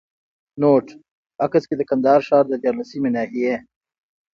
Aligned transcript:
نوټ: 0.61 0.87
عکس 1.45 1.63
کي 1.69 1.75
د 1.77 1.81
کندهار 1.89 2.21
ښار 2.27 2.45
د 2.49 2.53
ديارلسمي 2.61 3.09
ناحيې 3.17 3.55